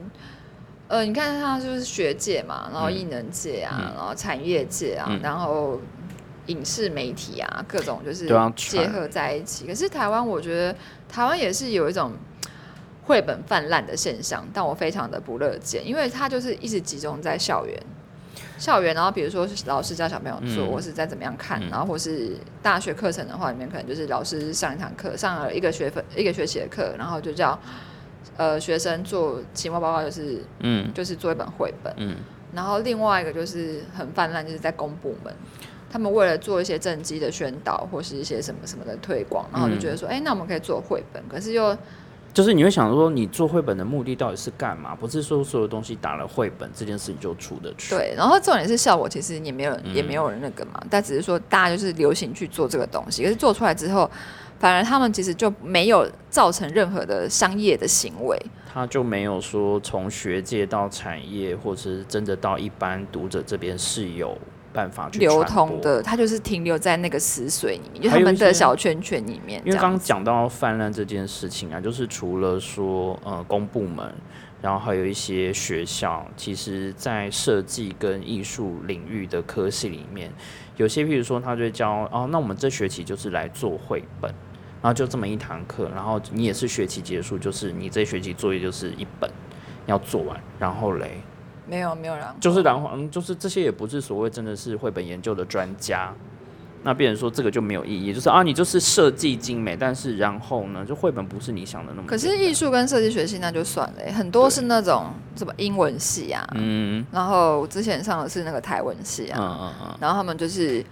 [0.86, 5.80] 呃，你看他就是学界嘛，然后嗯艺能界啊，嗯然后产业界啊，嗯然后
[6.47, 9.66] 影视媒体啊，各种就是结合在一起。
[9.66, 10.76] 可是台湾，我觉得
[11.09, 12.12] 台湾也是有一种。
[13.11, 17.76] 绘本泛滥的现象，但我非常的不乐见，因为它就是一直集中在校园，
[18.56, 20.70] 校园，然后比如说是老师教小朋友做，嗯。
[20.70, 21.68] 或是在怎么样看，嗯。
[21.70, 27.58] 然后或是大学课程的话，里面可能就是老师上一堂课，上了一个学分一个学期的课，然后就叫
[28.36, 30.94] 呃学生做期末报告，就是嗯。
[30.94, 32.14] 就是做一本绘本，嗯。
[32.54, 35.34] 然后另外一个就是很泛滥，就是在公部门。
[35.92, 41.76] 他们为了做一些政绩的宣导，或是一些什么什么的推广，然后就觉得说，哎、那我们可以做绘本，可是又
[42.32, 44.94] 就是你会想说，你做绘本的目的到底是干嘛？
[44.94, 47.94] 不是说所有东西打了绘本这件事情就出得去。
[47.94, 54.08] 对，然后重点是效果其实也没有人、嗯也没有人那个嘛，但只是说大家就是流行去做这个东西，可是做出来之后，
[54.58, 58.38] 反而他们其实就没有造成任何的商业的行为。
[58.72, 64.38] 他就没有说从学界到产业，或者是真的到一般读者这边是有
[64.72, 65.80] 办法去流通。
[65.80, 69.60] 的，它就是停留在那个死水里面，就他们的小圈圈里面。
[69.64, 74.14] 因为刚刚讲到泛滥这件事情啊，就是除了说呃公部门，
[74.60, 80.32] 然后还有一些学校，其实在设计跟艺术领域的科系里面，
[80.76, 84.34] 有些譬如说他就会教哦，那我们这学期就是来做绘本。
[84.82, 89.30] 然后就这么一堂课，然后你也是学期结束，就是你这学期作业就是一本
[89.84, 91.20] 要做完，然后嘞，
[91.70, 96.12] 没有没有然后就是然后嗯，就是这些也不是所谓真的是绘本研究的专家，
[96.82, 102.18] 那别人说这个就没有意义，就是啊，你就是设计精美，但是然后呢，就绘本不是你想的那么可。
[102.18, 107.06] 是艺术跟设计学系那就算了欸、很多是那种什么英文系啊，嗯。
[107.12, 110.84] 然后之前上的是那个台文系啊，嗯嗯嗯，然后他们就是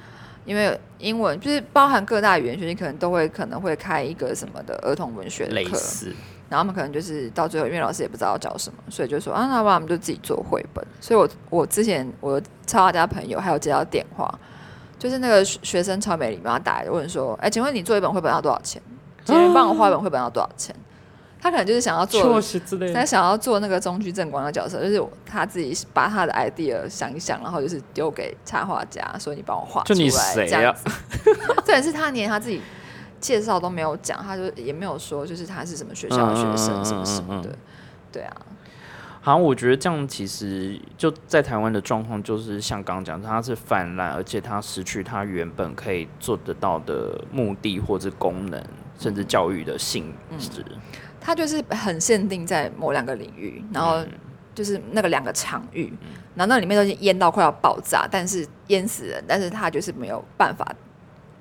[0.45, 6.15] 因为英文就是包含各大语言学系，可能都会可能会开一个什么的儿童文学课，类似，
[6.49, 10.85] 然后他们可能就是到最后，因为老师也不知道要教什么，所以就说啊，那不然我们就自己做绘本。
[11.01, 14.33] 所以我我之前我超他家朋友还有接到电话，
[14.99, 18.81] 就是那个学学生超美礼貌，他打来问说，哎，请问你做一本绘本要多少钱？
[19.25, 20.75] 请人帮我画一本绘本要多少钱？
[21.41, 22.43] 他可能就是想要做
[22.93, 30.85] 他想要做那个中居正光的角色，就是他自己把他的 idea 想一想，然后就是丢给插画家，说你帮我画出来，就你谁呀这样子。
[31.65, 32.61] 这也是他连他自己
[33.21, 37.57] 介绍都没有讲，他就也没有说就是他是什么学校的学生什么什么的
[38.13, 38.37] 对啊，
[39.21, 48.63] 好像我觉得这样其实就在台湾的状况，就是像刚刚讲，它是泛滥，而且它失去它原本可以做得到的目的或者功能，
[48.99, 50.65] 甚至教育的性质。
[51.21, 54.09] 他就是很限定在某两个领域，然后嗯。
[54.55, 55.85] 就是那个两个场域，
[56.35, 60.67] 然后那里面都已经淹到快要爆炸，但是淹死人，但是他就是没有办法，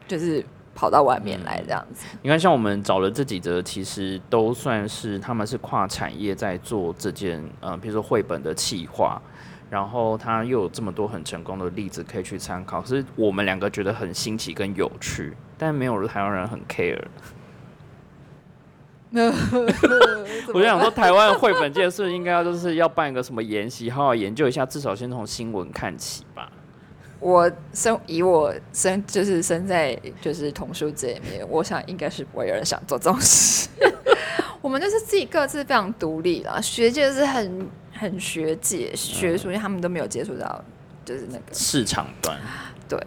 [0.07, 0.45] 就是
[0.77, 2.05] 跑到外面来这样子。
[2.21, 9.19] 你看，像我们找了这几则，其实都算是他们是跨产业在做这件，呃，比如说绘本的企划，
[9.71, 17.03] 然后他又有这么多很成功的例子可以去参考，可是我们两个觉得很新奇跟有趣，但没有台湾人很 care。
[20.53, 26.51] 我就想说，台湾绘本界是不是应该要就是要办一个什么研习，好好研究一下，至少先从新闻看起吧。
[27.19, 33.67] 我生以我生就是生在就是童书界里面，我想应该是不会有人想做这种事。
[34.61, 40.63] 我们就是自己各自非常独立啦，学界是很很学界学术，因为他们都没有接触到
[41.05, 42.37] 就是那个市场端，
[42.89, 42.99] 对，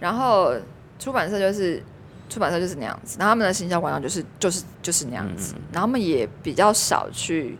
[0.00, 0.54] 然后
[0.98, 1.82] 出版社就是
[2.30, 7.58] 出版社就是那样子，然后他们的行销管道就是就是就是那样子，嗯然后他们也比较少去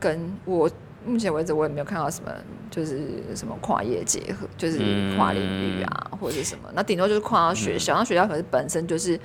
[0.00, 0.68] 跟我
[1.06, 2.32] 目前为止我也没有看到什么
[2.70, 4.78] 就是什么跨业结合，就是
[5.16, 9.18] 跨领域啊、或者是什么，那顶多就是跨到学校，那学校可是本身就是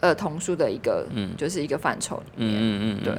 [0.00, 1.36] 呃童书的一个嗯。
[1.36, 3.18] 就是一个范畴里面，嗯嗯嗯，嗯对。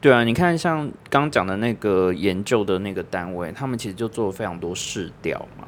[0.00, 5.66] 对啊，你看像刚讲的那个研究的那个单位，他们其实就做了非常多试调嘛，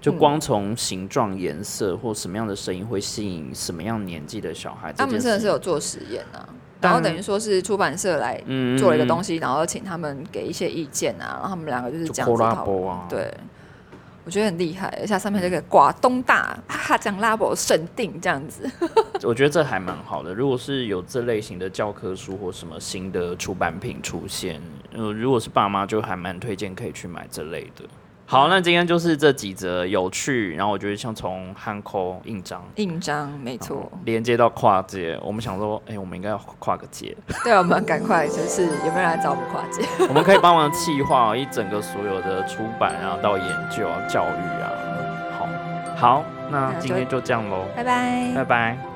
[0.00, 0.18] 就嗯。
[0.18, 6.48] 光从形状、颜色或什么样的声音会吸引什么样年纪的小孩，他们真的是有做实验啊，
[6.82, 13.32] 然后等于说是出版社来嗯做了一个东西，西，然后请他们给一些意见啊，然后他们两个就是就这样子讨论啊，对，
[14.24, 18.68] 我觉得很厉害，而且上面这个挂东大哈讲拉伯审定这样子，
[19.22, 20.34] 我觉得这还蛮好的。
[20.34, 24.60] 如果是有这类型的教科书或什么新的出版品出现，
[24.92, 27.84] 呃，如果是爸妈，就还蛮推荐可以去买这类的。
[28.24, 32.64] 好，那今天就是这几则有趣，然后我觉得像从汉口印章。
[32.76, 33.90] 印章没错。
[34.06, 37.14] 连接到跨界，我们想说，哎、我们应该要跨个界，
[37.44, 39.86] 对，我们赶快就是有没有人来找我们跨界？
[40.08, 44.72] 我们可以帮忙企划一整个所有的出版，然后到研究啊、教育啊。
[45.38, 45.48] 好，
[45.96, 48.91] 好，那今天就这样喽，拜拜拜拜。